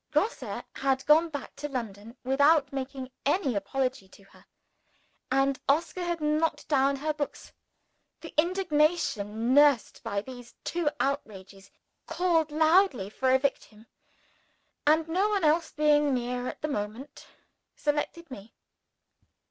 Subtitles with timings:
[0.11, 4.47] Grosse had gone back to London without making any apology to her;
[5.31, 7.53] and Oscar had knocked down her books.
[8.21, 11.69] The indignation aroused by these two outrages
[12.07, 13.85] called loudly for a victim
[14.87, 17.27] and (no one else being near at the moment)
[17.75, 18.55] selected Me.